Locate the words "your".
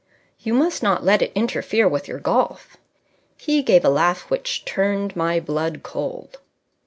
2.07-2.17